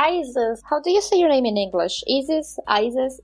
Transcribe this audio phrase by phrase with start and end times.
[0.00, 0.62] Isis.
[0.64, 2.02] How do you say your name in English?
[2.08, 2.58] Isis?
[2.66, 3.20] Isis?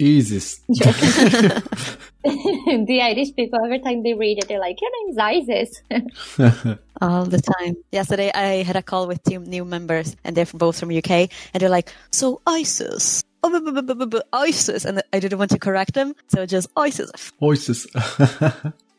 [0.00, 0.60] Isis.
[2.24, 5.82] the Irish people, every time they read it, they're like, your name's Isis.
[7.00, 7.76] all the time.
[7.92, 11.60] Yesterday, I had a call with two new members, and they're both from UK, and
[11.60, 16.68] they're like, "So ISIS." Oh, ISIS, and I didn't want to correct them, so just
[16.76, 17.30] ISIS.
[17.38, 17.86] Voices.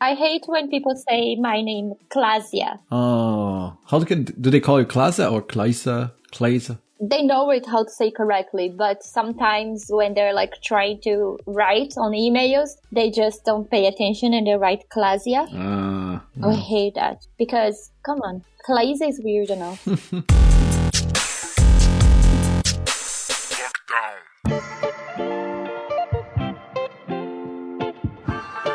[0.02, 2.78] I hate when people say my name, Klasia.
[2.90, 6.12] oh, how do, can, do they call you Klasa or Klaisa?
[6.32, 6.78] Klaisa?
[7.02, 11.94] They know it how to say correctly, but sometimes when they're like trying to write
[11.98, 15.46] on emails, they just don't pay attention and they write Klasia.
[15.52, 19.86] Ah, I hate that because come on, Klasia is weird enough.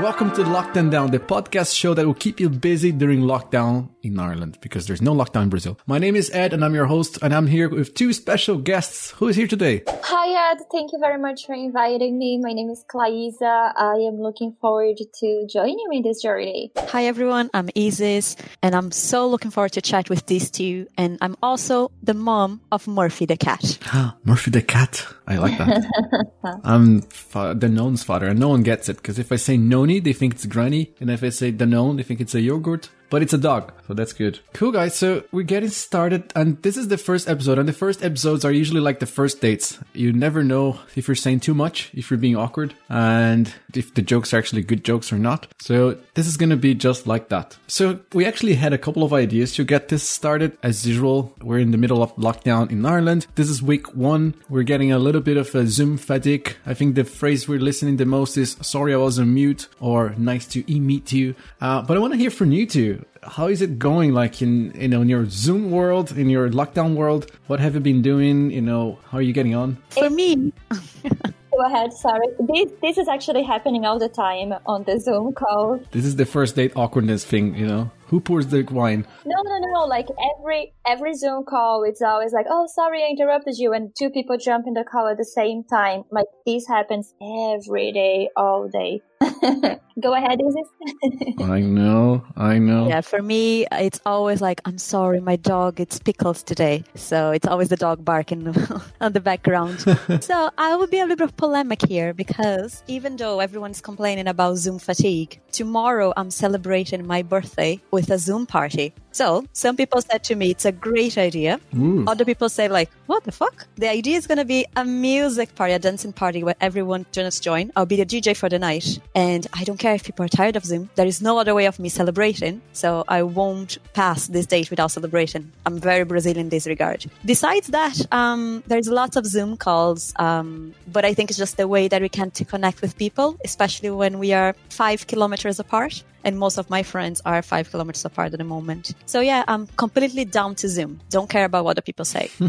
[0.05, 3.89] Welcome to Locked and Down, the podcast show that will keep you busy during lockdown
[4.03, 5.79] in Ireland because there's no lockdown in Brazil.
[5.87, 9.09] My name is Ed and I'm your host and I'm here with two special guests.
[9.17, 9.81] Who is here today?
[10.03, 12.37] Hi Ed, thank you very much for inviting me.
[12.39, 13.73] My name is Claiza.
[13.75, 16.71] I am looking forward to joining you in this journey.
[16.77, 20.85] Hi everyone, I'm Isis, and I'm so looking forward to chat with these two.
[20.99, 23.79] And I'm also the mom of Murphy the cat.
[23.87, 25.03] Ah, Murphy the cat.
[25.25, 26.29] I like that.
[26.63, 30.13] I'm fa- Danone's father and no one gets it because if I say Noni, they
[30.13, 30.93] think it's Granny.
[30.99, 32.89] And if I say Danone, they think it's a yogurt.
[33.09, 34.39] But it's a dog, so that's good.
[34.53, 34.95] Cool, guys.
[34.95, 37.59] So we're getting started, and this is the first episode.
[37.59, 39.79] And the first episodes are usually like the first dates.
[39.93, 44.01] You never know if you're saying too much, if you're being awkward, and if the
[44.01, 45.47] jokes are actually good jokes or not.
[45.59, 47.57] So this is gonna be just like that.
[47.67, 50.57] So we actually had a couple of ideas to get this started.
[50.63, 53.27] As usual, we're in the middle of lockdown in Ireland.
[53.35, 54.33] This is week one.
[54.49, 56.55] We're getting a little bit of a Zoom fatigue.
[56.65, 60.15] I think the phrase we're listening the most is "Sorry, I was on mute" or
[60.17, 63.61] "Nice to e-meet you." Uh, but I want to hear from you two how is
[63.61, 67.31] it going like in you know in your zoom world in your lockdown world?
[67.47, 68.51] What have you been doing?
[68.51, 69.77] You know how are you getting on?
[69.89, 70.53] For me,
[71.55, 72.27] Go ahead, sorry.
[72.39, 75.79] This this is actually happening all the time on the Zoom call.
[75.91, 79.57] this is the first date awkwardness thing you know who pours the wine No, no,
[79.73, 79.85] no.
[79.85, 80.07] Like
[80.37, 84.37] every every Zoom call, it's always like, "Oh, sorry, I interrupted you," and two people
[84.37, 86.03] jump in the call at the same time.
[86.11, 89.01] Like this happens every day, all day.
[90.01, 91.39] Go ahead, Isis.
[91.41, 95.99] i know i know yeah, for me, it's always like, I'm sorry, my dog, it's
[95.99, 96.83] pickles today.
[96.95, 98.47] So it's always the dog barking
[99.01, 99.79] on the background.
[100.21, 104.57] so I will be a little bit polemic here because even though everyone's complaining about
[104.57, 108.93] Zoom fatigue, tomorrow I'm celebrating my birthday with a Zoom party.
[109.11, 111.61] So some people said to me, it's a great idea.
[111.73, 112.03] Ooh.
[112.05, 113.65] Other people say like, what the fuck?
[113.77, 117.41] The idea is going to be a music party, a dancing party where everyone just
[117.41, 117.71] join.
[117.77, 118.99] I'll be the DJ for the night.
[119.15, 120.89] And I don't care if people are tired of Zoom.
[120.95, 122.61] There is no other way of me celebrating.
[122.73, 125.53] So I won't pass this date without celebration.
[125.65, 127.05] I'm very Brazilian in this regard.
[127.23, 130.13] Besides that, um, there's lots of Zoom calls.
[130.17, 133.37] Um, but I think it's just the way that we can to connect with people,
[133.45, 138.03] especially when we are five kilometers apart and most of my friends are five kilometers
[138.03, 138.93] apart at the moment.
[139.05, 140.99] So yeah, I'm completely down to Zoom.
[141.09, 142.29] Don't care about what other people say.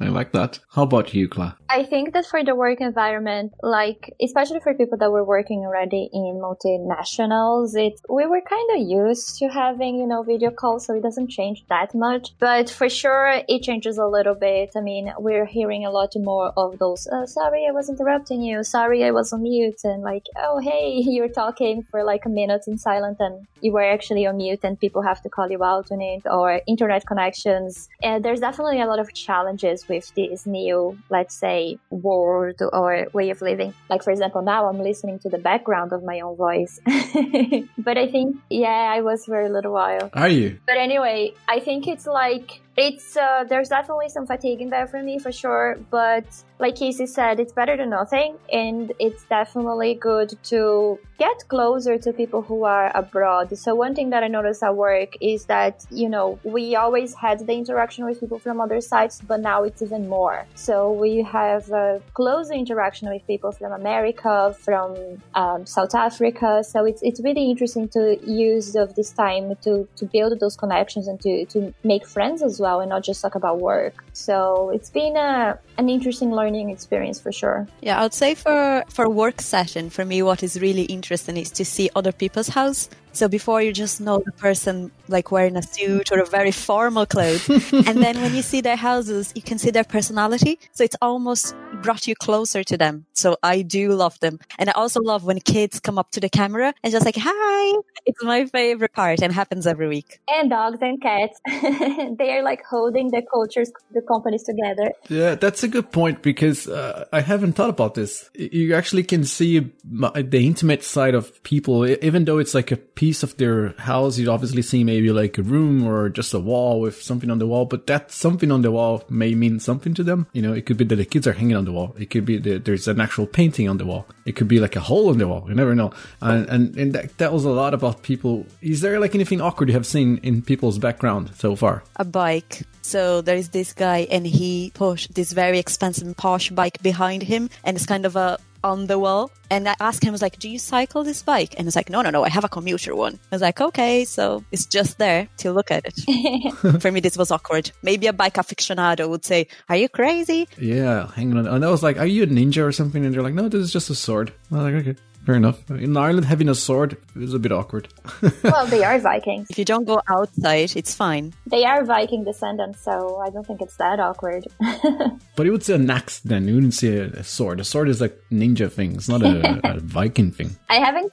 [0.00, 1.56] i like that how about you Cla?
[1.68, 6.08] I think that for the work environment, like especially for people that were working already
[6.12, 10.94] in multinationals, it we were kind of used to having you know video calls, so
[10.94, 12.28] it doesn't change that much.
[12.38, 14.70] But for sure, it changes a little bit.
[14.76, 17.08] I mean, we're hearing a lot more of those.
[17.10, 18.62] Oh, sorry, I was interrupting you.
[18.62, 22.68] Sorry, I was on mute, and like, oh hey, you're talking for like a minute
[22.68, 25.90] in silent, and you were actually on mute, and people have to call you out
[25.90, 27.88] on it, or internet connections.
[28.02, 33.30] And there's definitely a lot of challenges with this new, let's say, world or way
[33.30, 33.74] of living.
[33.90, 36.80] Like, for example, now I'm listening to the background of my own voice.
[37.78, 40.10] but I think, yeah, I was for a little while.
[40.14, 44.70] are you But anyway, I think it's like it's uh, there's definitely some fatigue in
[44.70, 45.76] there for me for sure.
[45.90, 46.26] But
[46.60, 52.12] like Casey said, it's better than nothing, and it's definitely good to get closer to
[52.12, 53.56] people who are abroad.
[53.58, 57.44] So one thing that I noticed at work is that you know we always had
[57.46, 60.46] the interaction with people from other sites, but now it's even more.
[60.54, 64.94] So we have a closer interaction with people from America, from
[65.34, 66.62] um, South Africa.
[66.62, 71.08] So it's it's really interesting to use of this time to to build those connections
[71.08, 73.94] and to to make friends as well, and not just talk about work.
[74.12, 77.66] So it's been a an interesting learning experience for sure.
[77.80, 81.50] Yeah, I would say for for work session, for me, what is really interesting is
[81.58, 82.88] to see other people's house.
[83.18, 87.04] So before you just know the person like wearing a suit or a very formal
[87.04, 87.48] clothes.
[87.72, 90.60] and then when you see their houses, you can see their personality.
[90.70, 93.06] So it's almost brought you closer to them.
[93.14, 94.38] So I do love them.
[94.56, 97.80] And I also love when kids come up to the camera and just like, hi.
[98.06, 100.20] It's my favorite part and happens every week.
[100.28, 101.40] And dogs and cats.
[102.18, 104.92] they are like holding the cultures, the companies together.
[105.08, 108.30] Yeah, that's a good point because uh, I haven't thought about this.
[108.34, 113.07] You actually can see the intimate side of people, even though it's like a piece
[113.22, 114.18] of their house.
[114.18, 117.46] you'd obviously see maybe like a room or just a wall with something on the
[117.46, 120.26] wall, but that something on the wall may mean something to them.
[120.32, 121.94] You know, it could be that the kids are hanging on the wall.
[121.98, 124.06] It could be that there's an actual painting on the wall.
[124.26, 125.44] It could be like a hole in the wall.
[125.48, 125.92] You never know.
[126.20, 128.46] And, and, and that tells a lot about people.
[128.60, 131.82] Is there like anything awkward you have seen in people's background so far?
[131.96, 132.62] A bike.
[132.82, 137.50] So there is this guy and he pushed this very expensive posh bike behind him
[137.64, 139.30] and it's kind of a on the wall.
[139.50, 141.54] And I asked him, I was like, do you cycle this bike?
[141.56, 143.14] And he's like, no, no, no, I have a commuter one.
[143.14, 146.80] I was like, okay, so it's just there to look at it.
[146.82, 147.70] For me, this was awkward.
[147.82, 150.48] Maybe a bike aficionado would say, are you crazy?
[150.58, 151.46] Yeah, hang on.
[151.46, 153.04] And I was like, are you a ninja or something?
[153.04, 154.32] And they're like, no, this is just a sword.
[154.52, 155.00] I was like, okay.
[155.28, 155.70] Fair enough.
[155.70, 157.88] In Ireland, having a sword is a bit awkward.
[158.42, 159.50] well, they are Vikings.
[159.50, 161.34] If you don't go outside, it's fine.
[161.46, 164.46] They are Viking descendants, so I don't think it's that awkward.
[165.36, 166.48] but you would say an axe then.
[166.48, 167.60] You wouldn't say a, a sword.
[167.60, 168.94] A sword is like ninja thing.
[168.94, 170.56] It's not a, a Viking thing.
[170.70, 171.12] I haven't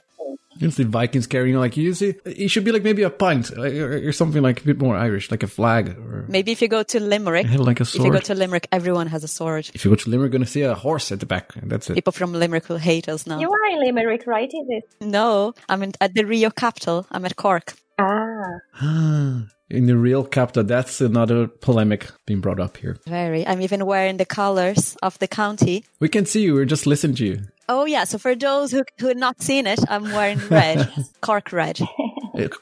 [0.58, 4.08] you see Vikings carrying like you see it should be like maybe a pint or,
[4.08, 5.90] or, something like a bit more Irish, like a flag.
[5.98, 8.00] Or maybe if you go to Limerick, like a sword.
[8.00, 9.70] If you go to Limerick, everyone has a sword.
[9.74, 11.52] If you go to Limerick, you're gonna see a horse at the back.
[11.62, 11.94] That's it.
[11.94, 13.38] People from Limerick will hate us now.
[13.38, 14.48] You are in Limerick, right?
[14.48, 14.84] Is it?
[15.00, 17.06] No, I'm in, at the Rio capital.
[17.10, 17.74] I'm at Cork.
[17.98, 18.60] Ah.
[19.68, 20.64] in the real capital.
[20.64, 22.98] That's another polemic being brought up here.
[23.06, 23.46] Very.
[23.46, 25.84] I'm even wearing the colors of the county.
[26.00, 26.54] We can see you.
[26.54, 27.40] We're just listening to you.
[27.68, 28.04] Oh yeah.
[28.04, 31.80] So for those who who had not seen it, I'm wearing red, Cork red.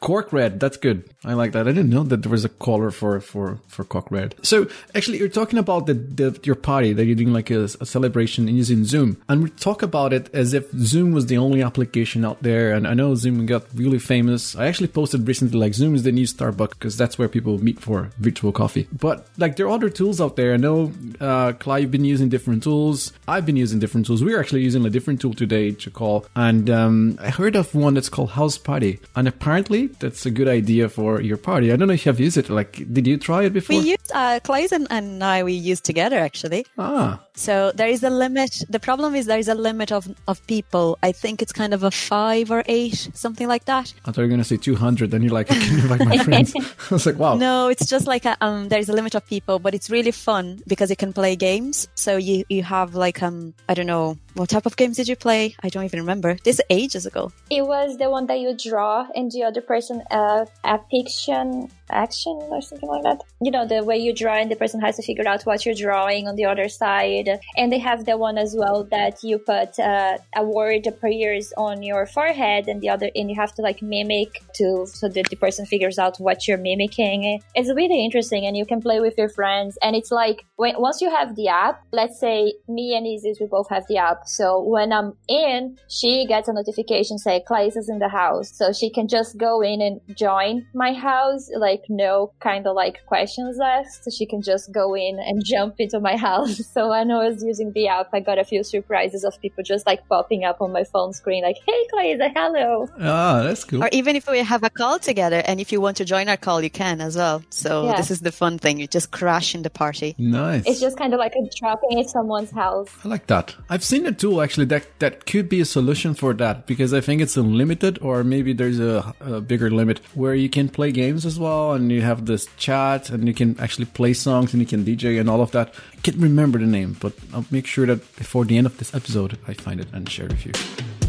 [0.00, 0.60] Cork red.
[0.60, 1.04] That's good.
[1.24, 1.66] I like that.
[1.66, 4.34] I didn't know that there was a color for for for Cork red.
[4.42, 7.86] So actually, you're talking about the, the your party that you're doing like a, a,
[7.86, 12.24] celebration using Zoom, and we talk about it as if Zoom was the only application
[12.24, 12.72] out there.
[12.72, 14.54] And I know Zoom got really famous.
[14.56, 17.80] I actually posted recently like Zoom is the new Starbucks because that's where people meet
[17.80, 18.86] for virtual coffee.
[18.92, 20.54] But like there are other tools out there.
[20.54, 23.12] I know, uh, Clyde, you've been using different tools.
[23.26, 24.22] I've been using different tools.
[24.22, 27.94] We're actually using a different tool today to call, and um, I heard of one
[27.94, 31.72] that's called House Party, and apparently that's a good idea for your party.
[31.72, 32.48] I don't know if you have used it.
[32.48, 33.76] Like, did you try it before?
[33.76, 34.40] We used, uh,
[34.78, 36.66] and, and I, we used together actually.
[36.78, 37.23] Ah.
[37.34, 38.62] So there is a limit.
[38.68, 40.98] The problem is there is a limit of, of people.
[41.02, 43.92] I think it's kind of a five or eight, something like that.
[44.04, 45.10] I thought you were going to say 200.
[45.10, 46.54] Then you're like, can you invite my friends?
[46.90, 47.34] I was like, wow.
[47.34, 50.62] No, it's just like a, um, there's a limit of people, but it's really fun
[50.66, 51.88] because you can play games.
[51.94, 55.16] So you, you have like, um, I don't know, what type of games did you
[55.16, 55.54] play?
[55.62, 56.36] I don't even remember.
[56.44, 57.32] This ages ago.
[57.50, 62.32] It was the one that you draw and the other person uh, a fiction action
[62.50, 63.20] or something like that.
[63.40, 65.74] You know, the way you draw and the person has to figure out what you're
[65.74, 67.23] drawing on the other side.
[67.56, 71.82] And they have the one as well that you put uh, a word appears on
[71.82, 75.36] your forehead and the other, and you have to like mimic to so that the
[75.36, 77.40] person figures out what you're mimicking.
[77.54, 79.78] It's really interesting and you can play with your friends.
[79.82, 83.46] And it's like when, once you have the app, let's say me and Isis, we
[83.46, 84.26] both have the app.
[84.26, 88.50] So when I'm in, she gets a notification say Claes is in the house.
[88.54, 93.04] So she can just go in and join my house, like no kind of like
[93.06, 94.08] questions asked.
[94.12, 96.60] She can just go in and jump into my house.
[96.74, 99.86] So when I was using the app, I got a few surprises of people just
[99.86, 103.82] like popping up on my phone screen, like, "Hey, Claes, hello." Ah, that's cool.
[103.82, 106.36] Or even if we have a call together, and if you want to join our
[106.36, 107.42] call, you can as well.
[107.50, 107.96] So yeah.
[107.96, 108.78] this is the fun thing.
[108.78, 110.14] You just crash in the party.
[110.18, 110.64] Nice.
[110.66, 112.88] It's just kind of like a dropping at someone's house.
[113.04, 113.54] I like that.
[113.68, 117.00] I've seen a tool actually that that could be a solution for that because I
[117.00, 121.26] think it's unlimited, or maybe there's a, a bigger limit where you can play games
[121.26, 124.66] as well and you have this chat and you can actually play songs and you
[124.66, 125.74] can DJ and all of that.
[126.04, 129.38] Can't remember the name, but I'll make sure that before the end of this episode
[129.48, 131.03] I find it and share it with you.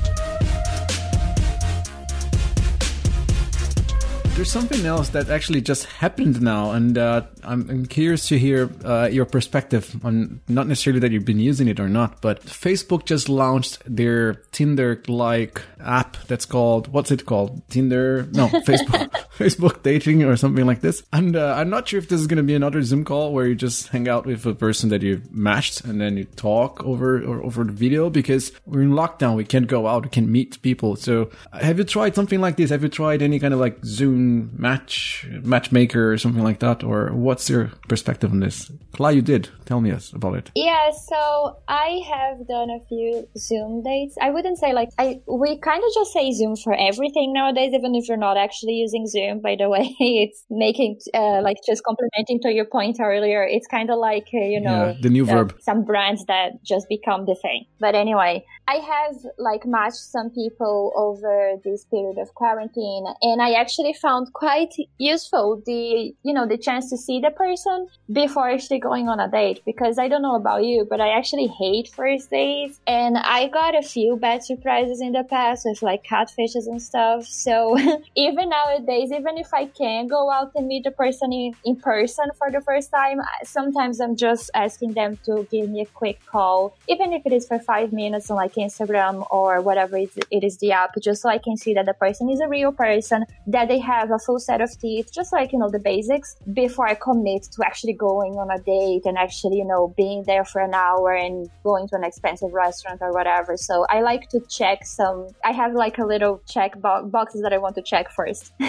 [4.36, 8.70] There's something else that actually just happened now, and uh, I'm, I'm, curious to hear
[8.84, 13.06] uh, your perspective on not necessarily that you've been using it or not, but Facebook
[13.06, 17.62] just launched their Tinder-like app that's called what's it called?
[17.70, 18.28] Tinder?
[18.34, 19.10] No, Facebook.
[19.38, 21.04] Facebook dating or something like this.
[21.12, 23.48] And uh, I'm not sure if this is going to be another Zoom call where
[23.48, 27.18] you just hang out with a person that you matched and then you talk over
[27.24, 29.36] or over the video because we're in lockdown.
[29.36, 30.04] We can't go out.
[30.04, 30.96] We can't meet people.
[30.96, 32.70] So have you tried something like this?
[32.70, 37.12] Have you tried any kind of like Zoom match matchmaker or something like that, or
[37.14, 38.72] what's your perspective on this?
[38.94, 40.52] Cla, you did tell me us about it.
[40.56, 44.16] Yeah, so I have done a few Zoom dates.
[44.22, 47.96] I wouldn't say like I we kind of just say Zoom for everything nowadays, even
[47.96, 49.42] if you're not actually using Zoom.
[49.42, 53.44] By the way, it's making uh, like just complementing to your point earlier.
[53.44, 55.58] It's kind of like uh, you know Yeah, the new uh, verb.
[55.62, 57.66] some brands that just become the thing.
[57.80, 63.54] But anyway, I have like matched some people over this period of quarantine and I
[63.54, 68.80] actually found quite useful the, you know, the chance to see the person before actually
[68.80, 72.30] going on a date because I don't know about you, but I actually hate first
[72.30, 76.82] dates and I got a few bad surprises in the past with like catfishes and
[76.82, 77.26] stuff.
[77.26, 77.78] So
[78.16, 82.26] even nowadays, even if I can go out and meet the person in, in person
[82.38, 86.78] for the first time, sometimes I'm just asking them to give me a quick call,
[86.88, 90.58] even if it is for five minutes on like Instagram or whatever it, it is
[90.58, 93.68] the app, just so I can see that the person is a real person, that
[93.68, 96.96] they have a full set of teeth, just like, you know, the basics before I
[96.96, 100.74] commit to actually going on a date and actually, you know, being there for an
[100.74, 103.58] hour and going to an expensive restaurant or whatever.
[103.58, 107.54] So I like to check some, I have like a little check bo- boxes that
[107.54, 108.52] I want to check first.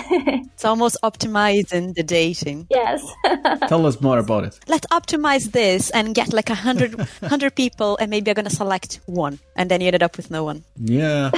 [0.57, 2.66] It's almost optimizing the dating.
[2.71, 3.05] yes.
[3.69, 4.59] Tell us more about it.
[4.69, 9.00] Let's optimize this and get like a hundred hundred people, and maybe I'm gonna select
[9.07, 10.64] one, and then you ended up with no one.
[10.76, 11.31] Yeah.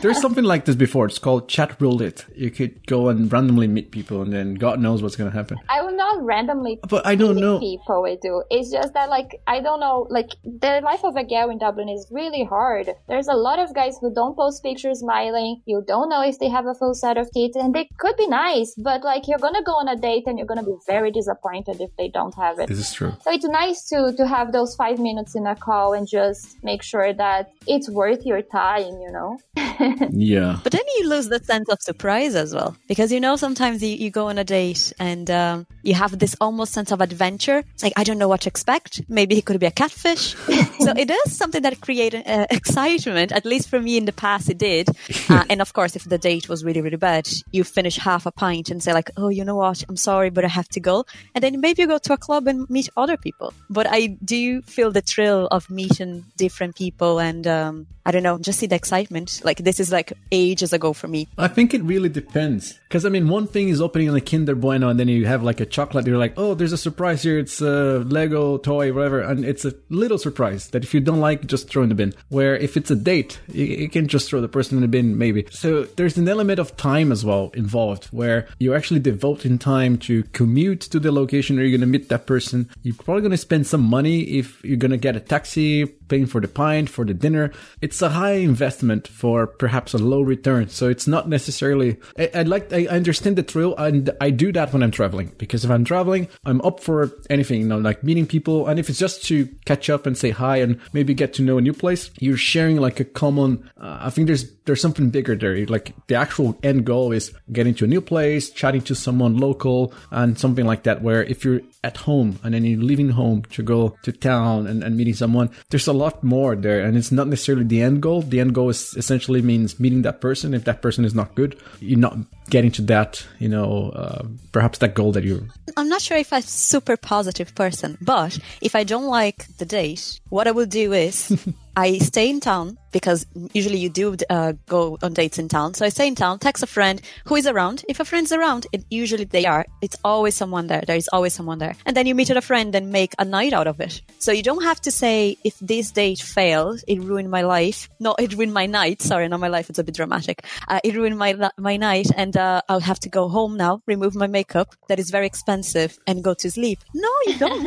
[0.00, 1.06] There's something like this before.
[1.06, 2.24] It's called Chatroulette.
[2.34, 5.58] You could go and randomly meet people and then God knows what's going to happen.
[5.68, 7.58] I will not randomly But I don't meet know.
[7.58, 8.42] people we do.
[8.50, 11.88] It's just that like I don't know, like the life of a girl in Dublin
[11.88, 12.90] is really hard.
[13.08, 15.60] There's a lot of guys who don't post pictures smiling.
[15.66, 18.28] You don't know if they have a full set of teeth and they could be
[18.28, 21.80] nice, but like you're gonna go on a date and you're gonna be very disappointed
[21.80, 22.68] if they don't have it.
[22.68, 23.12] This is true.
[23.24, 26.82] So it's nice to to have those five minutes in a call and just make
[26.82, 29.38] sure that it's worth your time, you know?
[30.12, 30.58] Yeah.
[30.62, 32.76] But then you lose the sense of surprise as well.
[32.88, 36.36] Because you know, sometimes you, you go on a date and um, you have this
[36.40, 37.64] almost sense of adventure.
[37.72, 39.00] It's like, I don't know what to expect.
[39.08, 40.34] Maybe he could be a catfish.
[40.80, 43.32] so it is something that created uh, excitement.
[43.32, 44.88] At least for me in the past, it did.
[45.28, 48.32] Uh, and of course, if the date was really, really bad, you finish half a
[48.32, 49.82] pint and say like, oh, you know what?
[49.88, 51.06] I'm sorry, but I have to go.
[51.34, 53.54] And then maybe you go to a club and meet other people.
[53.70, 58.38] But I do feel the thrill of meeting different people and um, I don't know,
[58.38, 59.40] just see the excitement.
[59.44, 61.28] Like this is like ages ago for me.
[61.38, 62.78] I think it really depends.
[62.88, 65.60] Because, I mean, one thing is opening a Kinder Bueno and then you have like
[65.60, 66.06] a chocolate.
[66.06, 67.38] You're like, oh, there's a surprise here.
[67.38, 69.20] It's a Lego toy, whatever.
[69.20, 72.14] And it's a little surprise that if you don't like, just throw in the bin.
[72.28, 75.18] Where if it's a date, you, you can just throw the person in the bin,
[75.18, 75.46] maybe.
[75.50, 80.22] So there's an element of time as well involved where you're actually devoting time to
[80.32, 82.68] commute to the location where you're to meet that person.
[82.82, 86.48] You're probably to spend some money if you're to get a taxi, paying for the
[86.48, 87.50] pint, for the dinner.
[87.80, 90.68] It's a high investment for perhaps a low return.
[90.68, 94.74] So it's not necessarily, I, I like, I understand the thrill and I do that
[94.74, 98.26] when I'm traveling because if I'm traveling, I'm up for anything, you know, like meeting
[98.26, 98.66] people.
[98.66, 101.56] And if it's just to catch up and say hi and maybe get to know
[101.56, 105.34] a new place, you're sharing like a common, uh, I think there's, there's something bigger
[105.34, 105.64] there.
[105.66, 109.94] Like the actual end goal is getting to a new place, chatting to someone local
[110.10, 111.00] and something like that.
[111.00, 114.84] Where if you're at home and then you're leaving home to go to town and,
[114.84, 116.80] and meeting someone, there's a lot more there.
[116.80, 118.22] And it's not necessarily the end goal.
[118.22, 120.54] The end goal is essentially means meeting that person.
[120.54, 122.16] If that person is not good, you're not
[122.50, 126.32] getting to that, you know, uh, perhaps that goal that you I'm not sure if
[126.32, 130.66] I'm a super positive person, but if I don't like the date, what I will
[130.66, 135.48] do is I stay in town because usually you do uh, go on dates in
[135.48, 135.72] town.
[135.72, 137.84] So I stay in town, text a friend who is around.
[137.88, 139.64] If a friend's around, it usually they are.
[139.80, 140.82] It's always someone there.
[140.86, 141.74] There is always someone there.
[141.86, 144.02] And then you meet with a friend and make a night out of it.
[144.18, 147.88] So you don't have to say if this date failed, it ruined my life.
[147.98, 149.00] No, it ruined my night.
[149.00, 149.70] Sorry, not my life.
[149.70, 150.44] It's a bit dramatic.
[150.68, 154.14] Uh, it ruined my my night, and uh, I'll have to go home now, remove
[154.14, 156.78] my makeup that is very expensive, and go to sleep.
[156.94, 157.62] No, you don't.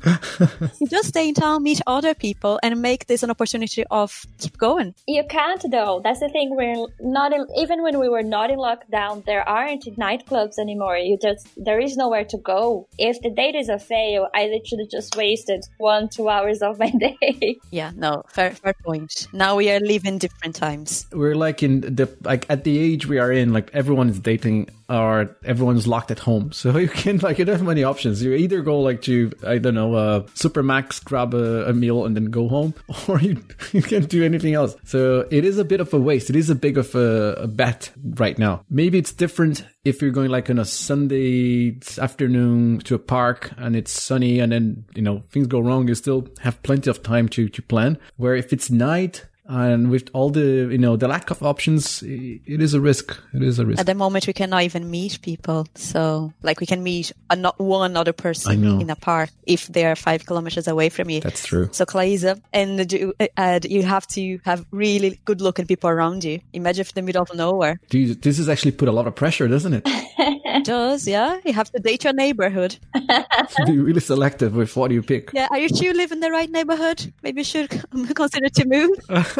[0.80, 4.56] you just stay in town, meet other people, and make this an opportunity of keep
[4.58, 4.94] going.
[5.06, 6.00] You can't though.
[6.02, 6.54] That's the thing.
[6.56, 9.24] We're not in, even when we were not in lockdown.
[9.24, 10.96] There aren't nightclubs anymore.
[10.96, 12.88] You just there is nowhere to go.
[12.98, 16.90] If the date is a fail, I literally just wasted one two hours of my
[16.98, 17.58] day.
[17.70, 19.28] Yeah, no, fair, fair point.
[19.32, 21.06] Now we are living different times.
[21.12, 24.68] we're like in the like at the age we are in like everyone is dating
[24.88, 26.50] or everyone's locked at home.
[26.60, 28.22] So you can like you don't have many options.
[28.22, 32.14] You either go like to i don't know uh Supermac's grab a, a meal and
[32.14, 32.74] then go home
[33.08, 34.76] or you, you can't do anything else.
[34.84, 36.28] So it is a bit of a waste.
[36.28, 38.64] It is a big of a, a bet right now.
[38.68, 43.74] Maybe it's different if you're going like on a Sunday afternoon to a park and
[43.74, 47.28] it's sunny and then, you know, things go wrong, you still have plenty of time
[47.30, 47.98] to, to plan.
[48.16, 52.60] Where if it's night and with all the you know the lack of options, it
[52.60, 53.18] is a risk.
[53.34, 53.80] It is a risk.
[53.80, 55.66] At the moment, we cannot even meet people.
[55.74, 59.84] So, like, we can meet a, not one other person in a park if they
[59.86, 61.20] are five kilometers away from you.
[61.20, 61.68] That's true.
[61.72, 66.40] So, Claiza, and you, uh, you have to have really good looking people around you.
[66.52, 67.80] Imagine if the middle of nowhere.
[67.88, 69.82] Dude, this has actually put a lot of pressure, doesn't it?
[70.54, 71.40] it does, yeah.
[71.44, 72.76] You have to date your neighborhood.
[73.66, 75.30] Be really selective with what you pick.
[75.32, 77.12] Yeah, are you sure you live in the right neighborhood?
[77.22, 77.70] Maybe you should
[78.14, 78.98] consider to move.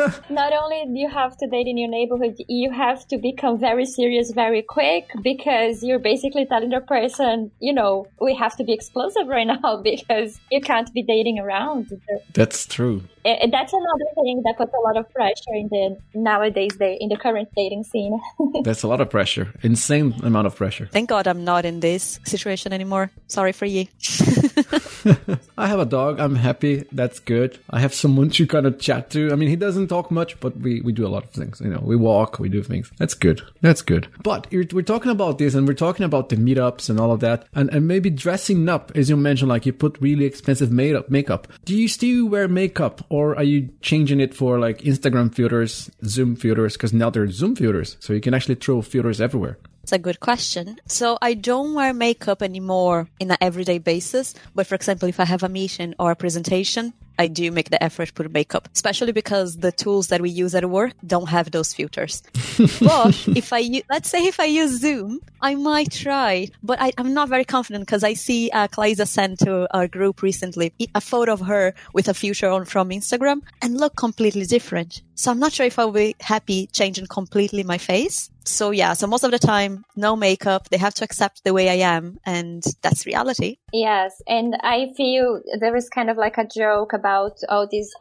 [0.31, 3.85] Not only do you have to date in your neighborhood, you have to become very
[3.85, 8.73] serious very quick because you're basically telling the person, you know, we have to be
[8.73, 11.91] explosive right now because you can't be dating around.
[12.35, 13.03] That's true.
[13.25, 17.11] It, that's another thing that puts a lot of pressure in the nowadays the in
[17.11, 18.19] the current dating scene.
[18.65, 20.89] that's a lot of pressure, insane amount of pressure.
[20.91, 23.11] Thank God I'm not in this situation anymore.
[23.27, 23.87] Sorry for you.
[25.59, 26.19] I have a dog.
[26.19, 26.85] I'm happy.
[26.93, 27.59] That's good.
[27.69, 29.31] I have someone to kind of chat to.
[29.33, 31.61] I mean, he doesn't talk much, but we, we do a lot of things.
[31.61, 32.91] You know, we walk, we do things.
[32.97, 33.43] That's good.
[33.61, 34.09] That's good.
[34.23, 37.47] But we're talking about this and we're talking about the meetups and all of that.
[37.53, 41.49] And, and maybe dressing up, as you mentioned, like you put really expensive makeup, makeup.
[41.65, 46.37] Do you still wear makeup or are you changing it for like Instagram filters, Zoom
[46.37, 46.75] filters?
[46.75, 49.59] Because now they're Zoom filters, so you can actually throw filters everywhere.
[49.83, 50.79] It's a good question.
[50.87, 54.35] So I don't wear makeup anymore in an everyday basis.
[54.55, 57.83] But for example, if I have a meeting or a presentation, I do make the
[57.83, 61.51] effort to put makeup, especially because the tools that we use at work don't have
[61.51, 62.23] those filters.
[62.81, 67.15] but if I, let's say if I use Zoom, I might try, but I, am
[67.15, 68.69] not very confident because I see uh,
[69.05, 73.41] sent to our group recently a photo of her with a filter on from Instagram
[73.63, 75.03] and look completely different.
[75.15, 78.31] So I'm not sure if I'll be happy changing completely my face.
[78.45, 80.71] So yeah, so most of the time, no makeup.
[80.71, 83.59] They have to accept the way I am, and that's reality.
[83.71, 87.93] Yes, and I feel there is kind of like a joke about all this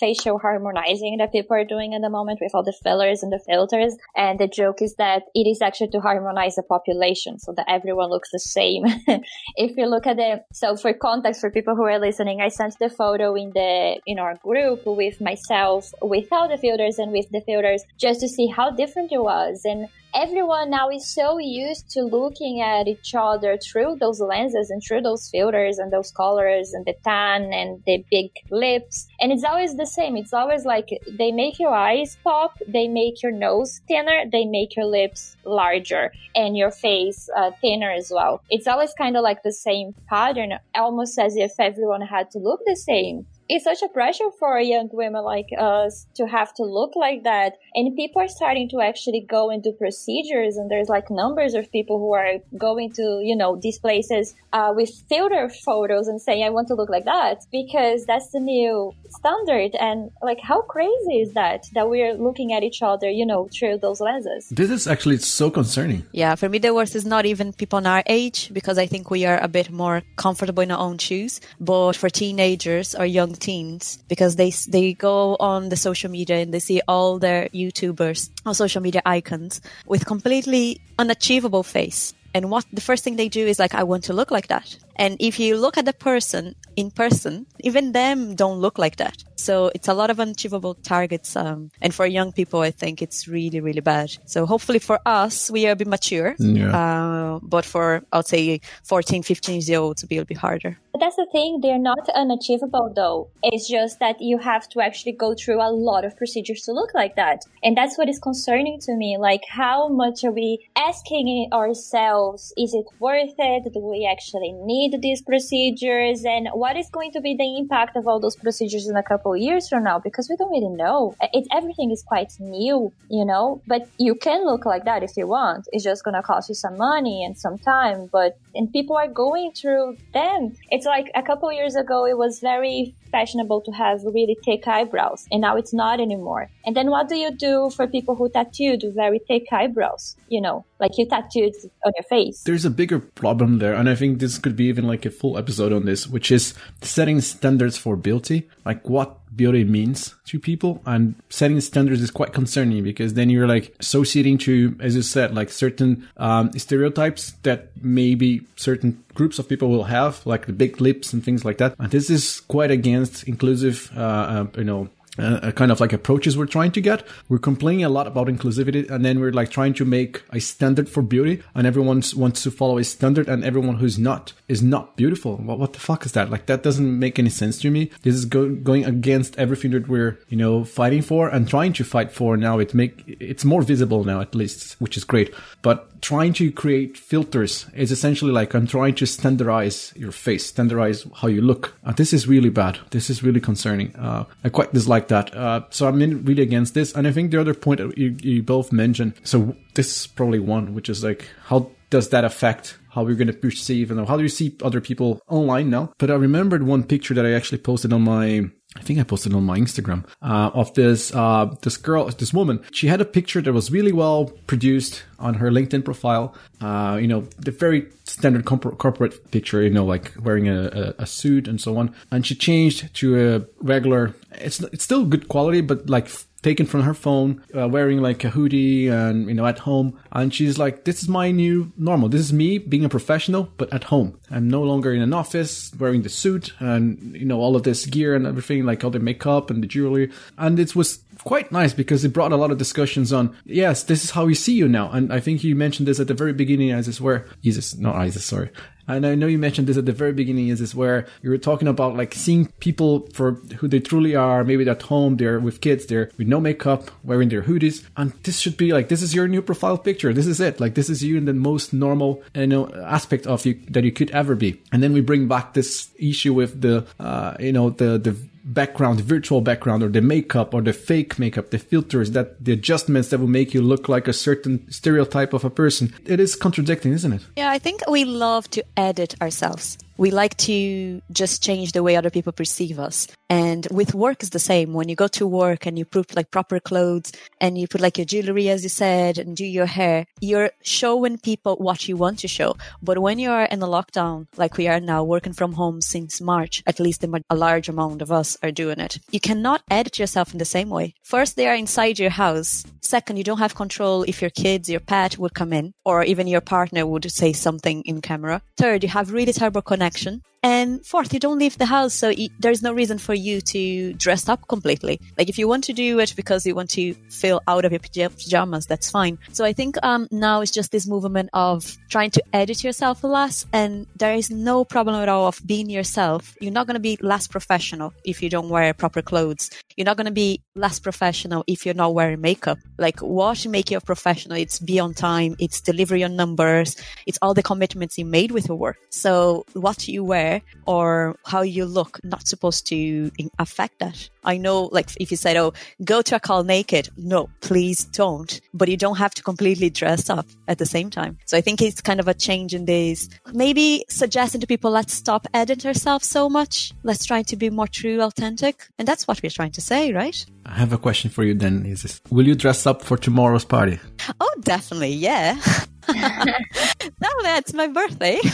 [0.00, 3.38] facial harmonizing that people are doing at the moment with all the fillers and the
[3.38, 3.96] filters.
[4.16, 8.10] And the joke is that it is actually to harmonize the population so that everyone
[8.10, 8.84] looks the same.
[9.64, 12.78] if you look at the, so for context for people who are listening, I sent
[12.78, 17.42] the photo in the, in our group with myself without the filters and with the
[17.48, 19.60] filters just to see how different it was.
[19.64, 24.80] And everyone now is so used to looking at each other through those lenses and
[24.86, 29.08] through those filters and those colors and the tan and the big lips.
[29.20, 30.16] And it's always the same.
[30.16, 34.76] It's always like they make your eyes pop, they make your nose thinner, they make
[34.76, 38.42] your lips larger and your face uh, thinner as well.
[38.50, 42.60] It's always kind of like the same pattern, almost as if everyone had to look
[42.64, 46.96] the same it's such a pressure for young women like us to have to look
[46.96, 47.54] like that.
[47.74, 50.56] And people are starting to actually go and do procedures.
[50.56, 54.72] And there's like numbers of people who are going to, you know, these places uh,
[54.74, 58.94] with filter photos and saying, I want to look like that because that's the new
[59.10, 59.74] standard.
[59.78, 61.66] And like, how crazy is that?
[61.74, 64.48] That we're looking at each other, you know, through those lenses.
[64.48, 66.06] This is actually so concerning.
[66.12, 66.34] Yeah.
[66.34, 69.26] For me, the worst is not even people in our age because I think we
[69.26, 71.40] are a bit more comfortable in our own shoes.
[71.60, 76.52] But for teenagers or young teens because they they go on the social media and
[76.52, 82.14] they see all their YouTubers or social media icons with completely unachievable face.
[82.34, 84.76] And what the first thing they do is like, I want to look like that.
[84.96, 89.22] And if you look at the person in person, even them don't look like that.
[89.36, 91.36] So it's a lot of unachievable targets.
[91.36, 94.16] Um, and for young people, I think it's really, really bad.
[94.24, 96.34] So hopefully for us, we are a bit mature.
[96.38, 96.74] Yeah.
[96.74, 100.78] Uh, but for, I'll say 14, 15 years old, to be a bit harder.
[100.92, 101.60] But that's the thing.
[101.60, 103.28] They're not unachievable though.
[103.42, 106.94] It's just that you have to actually go through a lot of procedures to look
[106.94, 107.42] like that.
[107.62, 109.18] And that's what is concerning to me.
[109.18, 112.52] Like how much are we asking ourselves?
[112.56, 113.72] Is it worth it?
[113.72, 116.24] Do we actually need these procedures?
[116.24, 119.36] And what is going to be the impact of all those procedures in a couple
[119.36, 119.98] years from now?
[119.98, 121.14] Because we don't really know.
[121.20, 125.16] Uh, it, everything is quite new, you know, but you can look like that if
[125.16, 125.68] you want.
[125.72, 129.08] It's just going to cost you some money and some time, but, and people are
[129.08, 130.56] going through them.
[130.70, 135.26] It's like a couple years ago, it was very fashionable to have really thick eyebrows,
[135.30, 136.50] and now it's not anymore.
[136.66, 140.16] And then what do you do for people who tattooed very thick eyebrows?
[140.28, 141.54] You know, like you tattooed
[141.86, 142.42] on your face.
[142.42, 145.38] There's a bigger problem there, and I think this could be even like a full
[145.38, 150.80] episode on this, which is setting standards for beauty, like what beauty means to people
[150.86, 155.34] and setting standards is quite concerning because then you're like associating to as you said
[155.34, 160.80] like certain um, stereotypes that maybe certain groups of people will have like the big
[160.80, 164.88] lips and things like that and this is quite against inclusive uh, uh, you know
[165.18, 167.06] uh, kind of like approaches we're trying to get.
[167.28, 170.88] We're complaining a lot about inclusivity, and then we're like trying to make a standard
[170.88, 174.96] for beauty, and everyone wants to follow a standard, and everyone who's not is not
[174.96, 175.36] beautiful.
[175.36, 176.30] What, what the fuck is that?
[176.30, 177.90] Like that doesn't make any sense to me.
[178.02, 181.84] This is go- going against everything that we're you know fighting for and trying to
[181.84, 182.58] fight for now.
[182.58, 185.32] It make it's more visible now at least, which is great.
[185.62, 191.06] But trying to create filters is essentially like I'm trying to standardize your face, standardize
[191.16, 191.74] how you look.
[191.82, 192.78] Uh, this is really bad.
[192.90, 193.96] This is really concerning.
[193.96, 195.34] Uh, I quite dislike that.
[195.34, 196.92] Uh, so I'm really against this.
[196.92, 200.74] And I think the other point you, you both mentioned, so this is probably one,
[200.74, 204.22] which is like, how does that affect how we're going to perceive and how do
[204.22, 205.90] you see other people online now?
[205.96, 209.32] But I remembered one picture that I actually posted on my I think I posted
[209.34, 212.60] on my Instagram uh, of this uh, this girl, this woman.
[212.72, 216.34] She had a picture that was really well produced on her LinkedIn profile.
[216.60, 219.62] Uh, you know, the very standard corp- corporate picture.
[219.62, 221.94] You know, like wearing a, a, a, suit and so on.
[222.10, 224.14] And she changed to a regular.
[224.32, 226.08] It's it's still good quality, but like
[226.44, 229.98] taken from her phone, uh, wearing like a hoodie and, you know, at home.
[230.12, 232.08] And she's like, this is my new normal.
[232.08, 234.20] This is me being a professional, but at home.
[234.30, 237.86] I'm no longer in an office wearing the suit and, you know, all of this
[237.86, 240.12] gear and everything, like all the makeup and the jewelry.
[240.38, 244.04] And it was quite nice because it brought a lot of discussions on, yes, this
[244.04, 244.90] is how we see you now.
[244.90, 248.24] And I think you mentioned this at the very beginning, Isis, where, Jesus, not Isis,
[248.24, 248.50] sorry.
[248.86, 251.38] And I know you mentioned this at the very beginning is this where you were
[251.38, 254.44] talking about like seeing people for who they truly are.
[254.44, 257.86] Maybe at home, they're with kids, they're with no makeup, wearing their hoodies.
[257.96, 260.12] And this should be like, this is your new profile picture.
[260.12, 260.60] This is it.
[260.60, 263.92] Like this is you in the most normal, you know, aspect of you that you
[263.92, 264.60] could ever be.
[264.70, 269.00] And then we bring back this issue with the, uh, you know, the, the background,
[269.00, 273.18] virtual background, or the makeup, or the fake makeup, the filters, that the adjustments that
[273.18, 275.92] will make you look like a certain stereotype of a person.
[276.04, 277.22] It is contradicting, isn't it?
[277.36, 281.96] Yeah, I think we love to edit ourselves we like to just change the way
[281.96, 283.06] other people perceive us.
[283.30, 284.74] And with work is the same.
[284.74, 287.98] When you go to work and you put like proper clothes and you put like
[287.98, 292.18] your jewelry, as you said, and do your hair, you're showing people what you want
[292.20, 292.56] to show.
[292.82, 296.20] But when you are in a lockdown, like we are now working from home since
[296.20, 298.98] March, at least a large amount of us are doing it.
[299.10, 300.94] You cannot edit yourself in the same way.
[301.02, 302.64] First, they are inside your house.
[302.82, 306.26] Second, you don't have control if your kids, your pet would come in or even
[306.26, 308.42] your partner would say something in camera.
[308.58, 310.22] Third, you have really terrible connection connection.
[310.44, 314.28] And fourth, you don't leave the house, so there's no reason for you to dress
[314.28, 315.00] up completely.
[315.16, 317.80] Like if you want to do it because you want to feel out of your
[318.10, 319.18] pajamas, that's fine.
[319.32, 323.46] So I think um, now it's just this movement of trying to edit yourself less,
[323.54, 326.36] and there is no problem at all of being yourself.
[326.42, 329.48] You're not going to be less professional if you don't wear proper clothes.
[329.78, 332.58] You're not going to be less professional if you're not wearing makeup.
[332.78, 334.36] Like what make you a professional?
[334.36, 335.36] It's be on time.
[335.38, 336.76] It's deliver your numbers.
[337.06, 338.76] It's all the commitments you made with your work.
[338.90, 340.33] So what you wear
[340.66, 344.08] or how you look not supposed to affect that.
[344.24, 345.52] I know, like, if you said, oh,
[345.84, 348.40] go to a call naked, no, please don't.
[348.54, 351.18] But you don't have to completely dress up at the same time.
[351.26, 353.08] So I think it's kind of a change in this.
[353.32, 356.72] Maybe suggesting to people, let's stop editing ourselves so much.
[356.82, 358.66] Let's try to be more true, authentic.
[358.78, 360.24] And that's what we're trying to say, right?
[360.46, 363.44] I have a question for you then, Is this, Will you dress up for tomorrow's
[363.44, 363.78] party?
[364.20, 365.38] Oh, definitely, yeah.
[367.00, 368.18] no, that's my birthday.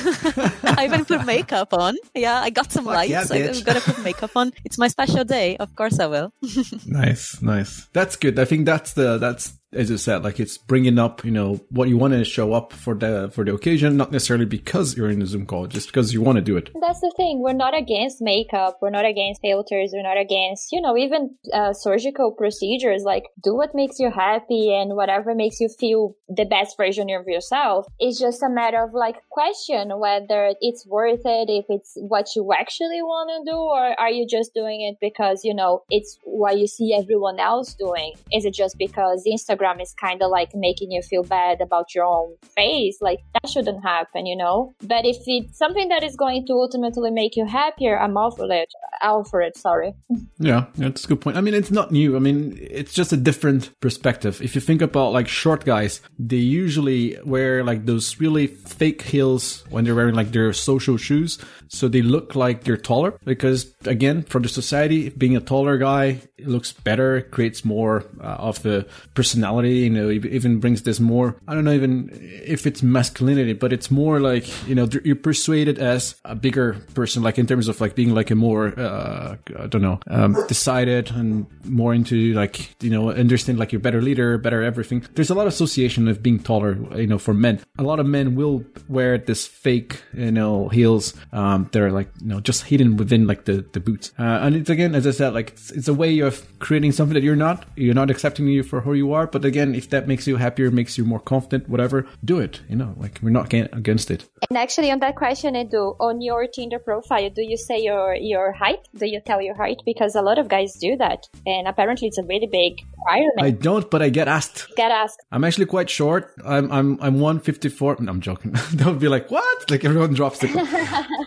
[0.65, 1.97] I even put makeup on.
[2.15, 3.11] Yeah, I got some Fuck lights.
[3.11, 4.53] Yeah, I'm gonna put makeup on.
[4.65, 5.57] It's my special day.
[5.57, 6.33] Of course, I will.
[6.87, 7.89] nice, nice.
[7.93, 8.39] That's good.
[8.39, 11.89] I think that's the that's as you said, like it's bringing up, you know, what
[11.89, 15.23] you want to show up for the for the occasion, not necessarily because you're in
[15.23, 16.71] a Zoom call, just because you want to do it.
[16.81, 17.41] That's the thing.
[17.41, 18.79] We're not against makeup.
[18.83, 19.91] We're not against filters.
[19.93, 23.05] We're not against, you know, even uh, surgical procedures.
[23.05, 27.27] Like, do what makes you happy and whatever makes you feel the best version of
[27.27, 27.87] yourself.
[28.01, 32.53] It's just a matter of like question whether it's worth it, if it's what you
[32.53, 36.59] actually want to do, or are you just doing it because you know it's what
[36.59, 38.15] you see everyone else doing?
[38.33, 41.95] Is it just because Instagram Instagram is kind of like making you feel bad about
[41.95, 44.75] your own face, like that shouldn't happen, you know?
[44.83, 48.51] But if it's something that is going to ultimately make you happier, I'm all for
[48.51, 48.73] it.
[49.03, 49.95] All for it, sorry.
[50.43, 51.37] Yeah, that's a good point.
[51.37, 52.17] I mean, it's not new.
[52.17, 54.41] I mean, it's just a different perspective.
[54.41, 59.63] If you think about like short guys, they usually wear like those really fake heels
[59.69, 61.39] when they're wearing like their social shoes.
[61.69, 66.23] So they look like they're taller because again, for the society, being a taller guy
[66.39, 71.37] looks better, creates more uh, of the personality personality, you know, even brings this more,
[71.49, 75.79] I don't know even if it's masculinity, but it's more like, you know, you're persuaded
[75.79, 79.67] as a bigger person, like in terms of like being like a more, uh, I
[79.67, 84.39] don't know, um, decided and more into like, you know, understand like you're better leader,
[84.39, 85.05] better everything.
[85.15, 87.61] There's a lot of association of being taller, you know, for men.
[87.79, 91.15] A lot of men will wear this fake, you know, heels.
[91.33, 94.13] Um, they're like, you know, just hidden within like the, the boots.
[94.19, 97.15] Uh, and it's again, as I said, like it's, it's a way of creating something
[97.15, 97.67] that you're not.
[97.77, 99.27] You're not accepting you for who you are.
[99.27, 102.61] But again, if that makes you happier, makes you more confident, whatever, do it.
[102.69, 104.29] You know, like we're not against it.
[104.49, 108.53] And actually, on that question, Edu, on your Tinder profile, do you say your your
[108.53, 108.89] height?
[108.97, 109.83] Do you tell your height?
[109.85, 113.41] Because a lot of guys do that, and apparently it's a really big requirement.
[113.41, 114.69] I don't, but I get asked.
[114.77, 115.23] Get asked.
[115.33, 116.33] I'm actually quite short.
[116.45, 117.97] I'm I'm I'm 154.
[118.01, 118.55] No, I'm joking.
[118.75, 119.71] They'll be like, what?
[119.71, 120.49] Like everyone drops the.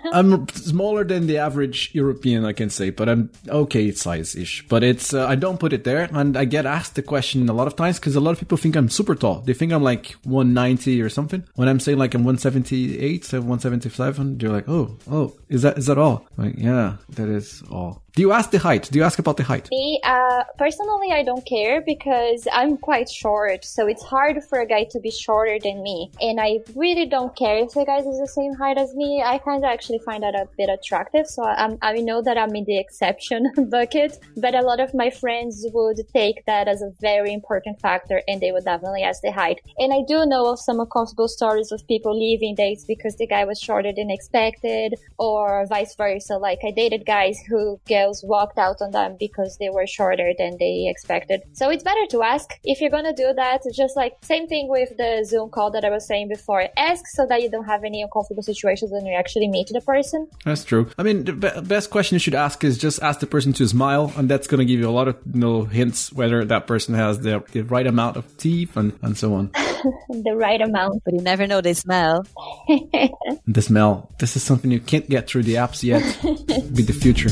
[0.13, 4.65] I'm smaller than the average European, I can say, but I'm okay size ish.
[4.67, 7.53] But it's uh, I don't put it there, and I get asked the question a
[7.53, 9.39] lot of times because a lot of people think I'm super tall.
[9.39, 11.45] They think I'm like 190 or something.
[11.55, 15.97] When I'm saying like I'm 178, 177, they're like, oh, oh, is that is that
[15.97, 16.27] all?
[16.35, 18.03] Like, yeah, that is all.
[18.15, 18.89] Do you ask the height?
[18.91, 19.69] Do you ask about the height?
[19.71, 24.67] Me, uh, personally, I don't care because I'm quite short, so it's hard for a
[24.67, 26.11] guy to be shorter than me.
[26.21, 29.23] And I really don't care if the guy is the same height as me.
[29.25, 32.55] I kind of actually find that a bit attractive, so I'm, I know that I'm
[32.55, 36.91] in the exception bucket, but a lot of my friends would take that as a
[37.01, 37.92] very important factor
[38.27, 39.59] and they would definitely ask the height.
[39.77, 43.45] And I do know of some uncomfortable stories of people leaving dates because the guy
[43.45, 46.37] was shorter than expected or vice versa.
[46.37, 50.57] Like I dated guys who girls walked out on them because they were shorter than
[50.59, 51.41] they expected.
[51.53, 53.61] So it's better to ask if you're gonna do that.
[53.73, 56.67] Just like same thing with the Zoom call that I was saying before.
[56.77, 60.27] Ask so that you don't have any uncomfortable situations when you actually meet the person.
[60.45, 60.89] That's true.
[60.97, 63.67] I mean, the be- best question you should ask is just ask the person to
[63.67, 66.95] smile, and that's gonna give you a lot of you know, hints whether that person
[66.95, 69.51] has the, the right amount of teeth and, and so on.
[70.09, 71.03] the right amount.
[71.03, 72.25] But you never know the smell.
[72.67, 74.09] the smell.
[74.19, 76.03] This is something you can't get through the apps yet.
[76.75, 77.31] Be the future.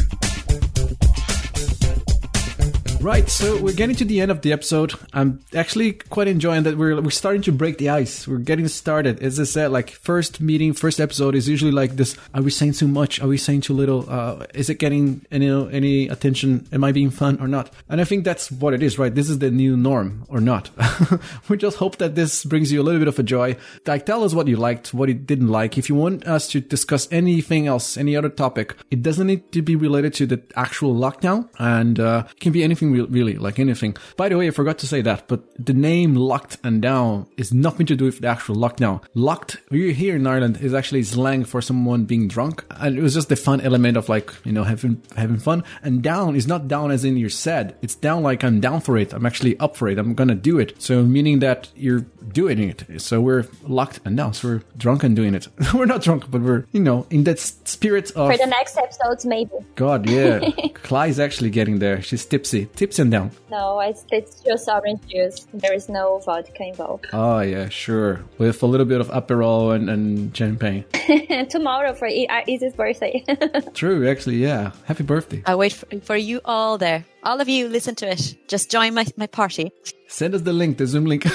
[3.01, 4.93] Right, so we're getting to the end of the episode.
[5.11, 8.27] I'm actually quite enjoying that we're we're starting to break the ice.
[8.27, 9.23] We're getting started.
[9.23, 12.15] As I said, like first meeting, first episode is usually like this.
[12.35, 13.19] Are we saying too much?
[13.19, 14.07] Are we saying too little?
[14.07, 16.67] Uh, is it getting any any attention?
[16.71, 17.73] Am I being fun or not?
[17.89, 19.13] And I think that's what it is, right?
[19.13, 20.69] This is the new norm or not.
[21.49, 23.57] we just hope that this brings you a little bit of a joy.
[23.87, 25.75] Like, tell us what you liked, what you didn't like.
[25.75, 29.63] If you want us to discuss anything else, any other topic, it doesn't need to
[29.63, 33.95] be related to the actual lockdown, and uh, it can be anything really, like anything.
[34.17, 37.54] By the way, I forgot to say that, but the name locked and down is
[37.54, 39.04] nothing to do with the actual lockdown.
[39.13, 43.30] Locked, here in Ireland, is actually slang for someone being drunk, and it was just
[43.30, 45.63] the fun element of like, you know, having having fun.
[45.84, 47.75] And down is not down as in you're sad.
[47.82, 49.13] It's down like I'm down for it.
[49.13, 49.97] I'm actually up for it.
[49.97, 50.82] I'm gonna do it.
[50.82, 53.01] So meaning that you're doing it.
[53.01, 54.34] So we're locked and down.
[54.34, 55.47] So we're drunk and doing it.
[55.73, 58.32] we're not drunk, but we're, you know, in that spirit of.
[58.32, 59.51] For the next episodes, maybe.
[59.75, 60.49] God, yeah.
[60.73, 62.01] Cly's actually getting there.
[62.01, 62.65] She's tipsy.
[62.82, 63.30] Tipsy and down.
[63.52, 65.46] No, it's, it's just orange juice.
[65.54, 67.06] There is no vodka involved.
[67.13, 68.26] Oh, yeah, sure.
[68.39, 70.86] With a little bit of Aperol and, and champagne.
[71.52, 73.24] Tomorrow for uh, Izzy's birthday.
[73.76, 74.72] True, actually, yeah.
[74.86, 75.44] Happy birthday.
[75.46, 77.06] I wait for, for you all there.
[77.22, 78.36] All of you, listen to it.
[78.48, 79.72] Just join my, my party.
[80.08, 81.28] Send us the link, the Zoom link.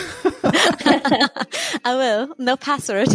[1.84, 2.34] I will.
[2.38, 3.08] No password.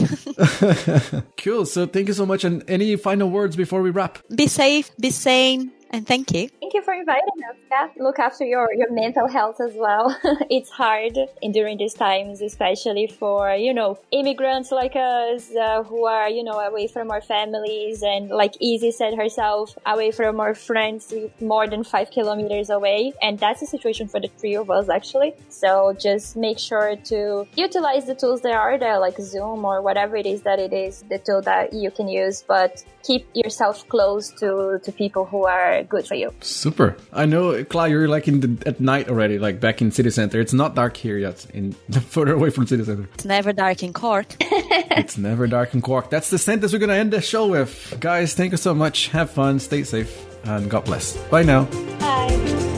[1.35, 1.65] cool.
[1.65, 2.45] So thank you so much.
[2.45, 4.19] And any final words before we wrap?
[4.33, 6.49] Be safe, be sane, and thank you.
[6.59, 7.57] Thank you for inviting us.
[7.69, 10.17] Yeah, look after your, your mental health as well.
[10.49, 11.17] it's hard
[11.51, 16.59] during these times, especially for, you know, immigrants like us uh, who are, you know,
[16.59, 21.83] away from our families and like Izzy said herself, away from our friends more than
[21.83, 23.13] five kilometers away.
[23.21, 25.33] And that's the situation for the three of us actually.
[25.49, 30.15] So just make sure to utilize the tools that are there, like Zoom or whatever
[30.15, 34.29] it is that it is, the tool that you can use, but keep yourself close
[34.39, 36.33] to, to people who are good for you.
[36.41, 36.97] Super.
[37.11, 40.39] I know, Cly, you're like in the, at night already, like back in city center.
[40.39, 41.73] It's not dark here yet, in
[42.09, 43.07] further away from city center.
[43.13, 44.35] It's never dark in Cork.
[44.39, 46.09] it's never dark in Cork.
[46.09, 48.33] That's the sentence we're gonna end the show with, guys.
[48.33, 49.07] Thank you so much.
[49.09, 51.17] Have fun, stay safe, and God bless.
[51.29, 51.65] Bye now.
[51.99, 52.70] Bye.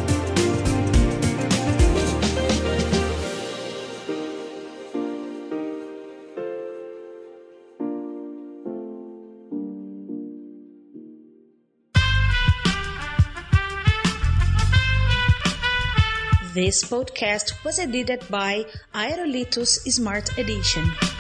[16.64, 21.13] This podcast was edited by Aerolitos Smart Edition.